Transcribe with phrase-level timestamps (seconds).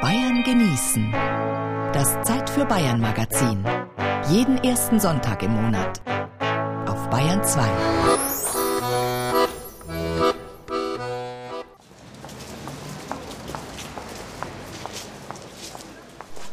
[0.00, 1.12] Bayern genießen.
[1.92, 3.62] Das Zeit für Bayern Magazin.
[4.30, 6.00] Jeden ersten Sonntag im Monat.
[6.88, 7.60] Auf Bayern 2.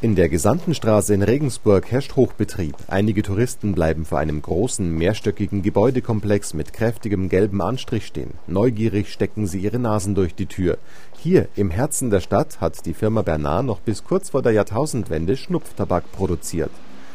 [0.08, 2.76] In der Gesandtenstraße in Regensburg herrscht Hochbetrieb.
[2.88, 8.32] Einige Touristen bleiben vor einem großen, mehrstöckigen Gebäudekomplex mit kräftigem gelbem Anstrich stehen.
[8.48, 10.78] Neugierig stecken sie ihre Nasen durch die Tür.
[11.20, 15.36] Hier, im Herzen der Stadt, hat die Firma Bernard noch bis kurz vor der Jahrtausendwende
[15.36, 16.71] Schnupftabak produziert.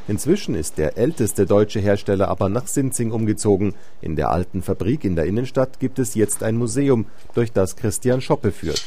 [0.07, 3.73] Inzwischen ist der älteste deutsche Hersteller aber nach Sinzing umgezogen.
[4.03, 8.21] In der alten Fabrik in der Innenstadt gibt es jetzt ein Museum, durch das Christian
[8.21, 8.85] Schoppe führt.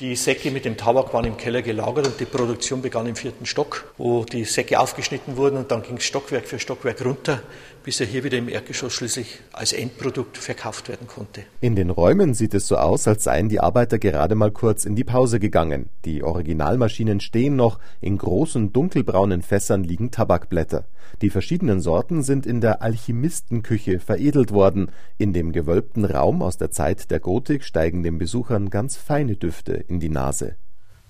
[0.00, 3.44] Die Säcke mit dem Tabak waren im Keller gelagert und die Produktion begann im vierten
[3.44, 7.42] Stock, wo die Säcke aufgeschnitten wurden und dann ging es Stockwerk für Stockwerk runter,
[7.84, 11.42] bis er hier wieder im Erdgeschoss schließlich als Endprodukt verkauft werden konnte.
[11.60, 14.96] In den Räumen sieht es so aus, als seien die Arbeiter gerade mal kurz in
[14.96, 15.90] die Pause gegangen.
[16.06, 20.86] Die Originalmaschinen stehen noch, in großen dunkelbraunen Fässern liegen Tabakblätter.
[21.20, 24.90] Die verschiedenen Sorten sind in der Alchemistenküche veredelt worden.
[25.18, 29.81] In dem gewölbten Raum aus der Zeit der Gotik steigen den Besuchern ganz feine Düfte
[29.88, 30.56] in die Nase.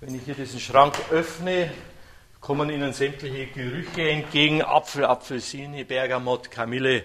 [0.01, 1.71] Wenn ich hier diesen Schrank öffne,
[2.41, 4.61] kommen Ihnen sämtliche Gerüche entgegen.
[4.61, 7.03] Apfel, Apfelsine, Bergamott, Kamille,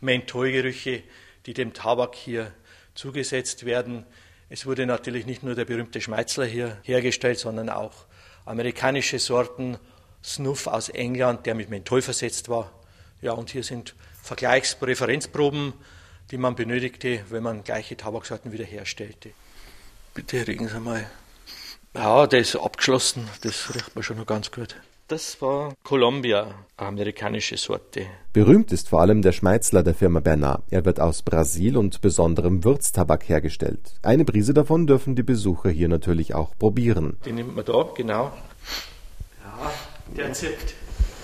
[0.00, 1.02] Mentholgerüche,
[1.46, 2.52] die dem Tabak hier
[2.94, 4.04] zugesetzt werden.
[4.50, 8.04] Es wurde natürlich nicht nur der berühmte Schmeizler hier hergestellt, sondern auch
[8.44, 9.78] amerikanische Sorten,
[10.22, 12.70] Snuff aus England, der mit Menthol versetzt war.
[13.20, 15.72] Ja, und hier sind Vergleichspräferenzproben,
[16.30, 19.30] die man benötigte, wenn man gleiche Tabaksorten wiederherstellte.
[20.14, 21.04] Bitte regen Sie mal.
[21.96, 24.76] Ja, der ist abgeschlossen, das riecht man schon noch ganz gut.
[25.08, 28.06] Das war Columbia, amerikanische Sorte.
[28.32, 30.62] Berühmt ist vor allem der Schmeizler der Firma Bernard.
[30.70, 33.94] Er wird aus Brasil und besonderem Würztabak hergestellt.
[34.02, 37.18] Eine Prise davon dürfen die Besucher hier natürlich auch probieren.
[37.26, 38.32] Den nimmt man da, genau.
[39.42, 39.72] Ja,
[40.16, 40.74] der zirkt.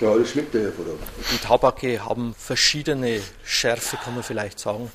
[0.01, 0.87] Ja, das schmeckt der hervor.
[1.33, 4.91] Die Tabake haben verschiedene Schärfe, kann man vielleicht sagen.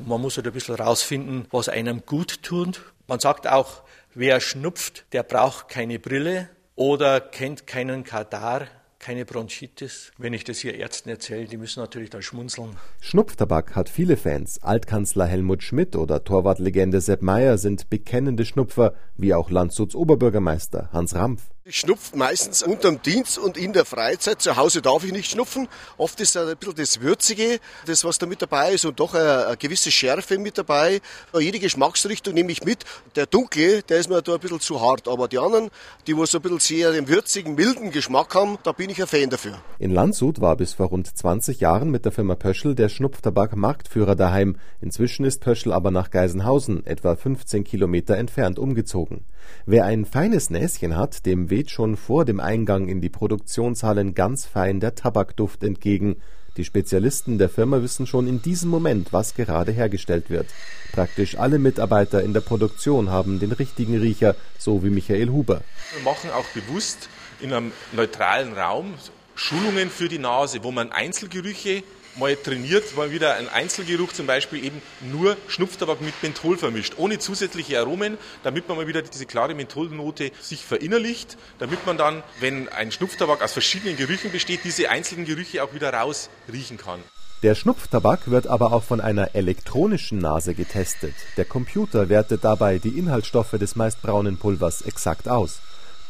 [0.00, 2.80] Und man muss halt ein bisschen rausfinden, was einem gut tut.
[3.06, 3.82] Man sagt auch,
[4.14, 8.66] wer schnupft, der braucht keine Brille oder kennt keinen Kadar,
[8.98, 10.12] keine Bronchitis.
[10.16, 12.76] Wenn ich das hier Ärzten erzähle, die müssen natürlich dann schmunzeln.
[13.00, 14.62] Schnupftabak hat viele Fans.
[14.62, 21.14] Altkanzler Helmut Schmidt oder Torwartlegende Sepp Meyer sind bekennende Schnupfer, wie auch Landshuts Oberbürgermeister Hans
[21.14, 21.50] Rampf.
[21.66, 24.40] Ich schnupfe meistens unterm Dienst und in der Freizeit.
[24.40, 25.68] Zu Hause darf ich nicht schnupfen.
[25.98, 29.58] Oft ist ein bisschen das Würzige, das was da mit dabei ist und doch eine,
[29.58, 31.02] gewisse Schärfe mit dabei.
[31.38, 32.86] Jede Geschmacksrichtung nehme ich mit.
[33.14, 35.06] Der dunkle, der ist mir da ein bisschen zu hart.
[35.06, 35.68] Aber die anderen,
[36.06, 39.28] die so ein bisschen sehr den würzigen, milden Geschmack haben, da bin ich ein Fan
[39.28, 39.60] dafür.
[39.78, 44.16] In Landshut war bis vor rund 20 Jahren mit der Firma Pöschel der Schnupftabak Marktführer
[44.16, 44.56] daheim.
[44.80, 49.26] Inzwischen ist Pöschel aber nach Geisenhausen, etwa 15 Kilometer entfernt, umgezogen.
[49.66, 54.46] Wer ein feines Näschen hat, dem weht schon vor dem Eingang in die Produktionshallen ganz
[54.46, 56.16] fein der Tabakduft entgegen.
[56.56, 60.46] Die Spezialisten der Firma wissen schon in diesem Moment, was gerade hergestellt wird.
[60.92, 65.62] Praktisch alle Mitarbeiter in der Produktion haben den richtigen Riecher, so wie Michael Huber.
[65.94, 67.08] Wir machen auch bewusst
[67.40, 68.94] in einem neutralen Raum
[69.34, 71.82] Schulungen für die Nase, wo man Einzelgerüche
[72.16, 77.18] mal trainiert, mal wieder ein Einzelgeruch zum Beispiel eben nur Schnupftabak mit Menthol vermischt, ohne
[77.18, 82.68] zusätzliche Aromen, damit man mal wieder diese klare Mentholnote sich verinnerlicht, damit man dann, wenn
[82.68, 87.00] ein Schnupftabak aus verschiedenen Gerüchen besteht, diese einzelnen Gerüche auch wieder rausriechen kann.
[87.42, 91.14] Der Schnupftabak wird aber auch von einer elektronischen Nase getestet.
[91.38, 95.60] Der Computer wertet dabei die Inhaltsstoffe des meist braunen Pulvers exakt aus.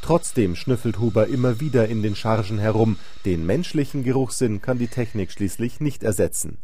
[0.03, 5.31] Trotzdem schnüffelt Huber immer wieder in den Chargen herum, den menschlichen Geruchssinn kann die Technik
[5.31, 6.59] schließlich nicht ersetzen.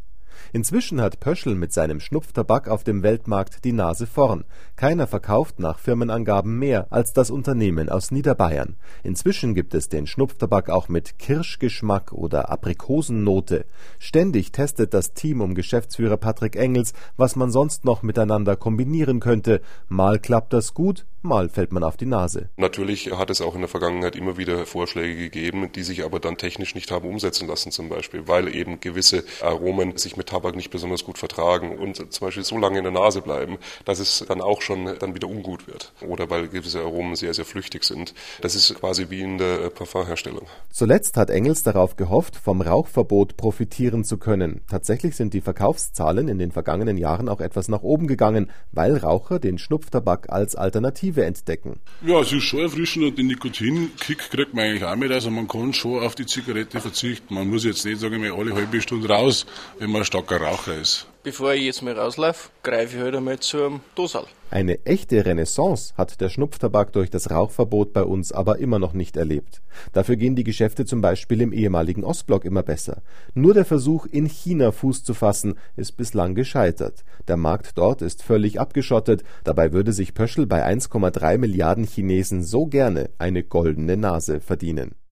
[0.53, 4.45] Inzwischen hat Pöschl mit seinem Schnupftabak auf dem Weltmarkt die Nase vorn.
[4.77, 8.77] Keiner verkauft nach Firmenangaben mehr als das Unternehmen aus Niederbayern.
[9.03, 13.65] Inzwischen gibt es den Schnupftabak auch mit Kirschgeschmack oder Aprikosennote.
[13.99, 19.61] Ständig testet das Team um Geschäftsführer Patrick Engels, was man sonst noch miteinander kombinieren könnte.
[19.89, 22.49] Mal klappt das gut, mal fällt man auf die Nase.
[22.57, 26.37] Natürlich hat es auch in der Vergangenheit immer wieder Vorschläge gegeben, die sich aber dann
[26.37, 30.71] technisch nicht haben umsetzen lassen zum Beispiel, weil eben gewisse Aromen sich mit Tabak nicht
[30.71, 34.41] besonders gut vertragen und zum Beispiel so lange in der Nase bleiben, dass es dann
[34.41, 35.93] auch schon dann wieder ungut wird.
[36.07, 38.15] Oder weil gewisse Aromen sehr, sehr flüchtig sind.
[38.41, 40.47] Das ist quasi wie in der Parfumherstellung.
[40.71, 44.63] Zuletzt hat Engels darauf gehofft, vom Rauchverbot profitieren zu können.
[44.69, 49.39] Tatsächlich sind die Verkaufszahlen in den vergangenen Jahren auch etwas nach oben gegangen, weil Raucher
[49.39, 51.81] den Schnupftabak als Alternative entdecken.
[52.05, 55.11] Ja, es ist schon erfrischend und den Nikotinkick kriegt man eigentlich auch mit.
[55.11, 57.35] Also man kann schon auf die Zigarette verzichten.
[57.35, 59.47] Man muss jetzt nicht, sagen wir, alle halbe Stunde raus,
[59.79, 61.07] wenn man starker Raucher ist.
[61.27, 64.27] Bevor ich jetzt mal rauslaufe, greife ich halt einmal zu einem Dosal.
[64.49, 69.17] Eine echte Renaissance hat der Schnupftabak durch das Rauchverbot bei uns aber immer noch nicht
[69.17, 69.61] erlebt.
[69.93, 73.03] Dafür gehen die Geschäfte zum Beispiel im ehemaligen Ostblock immer besser.
[73.35, 77.05] Nur der Versuch, in China Fuß zu fassen, ist bislang gescheitert.
[77.27, 82.67] Der Markt dort ist völlig abgeschottet, dabei würde sich Pöschl bei 1,3 Milliarden Chinesen so
[82.67, 84.95] gerne eine goldene Nase verdienen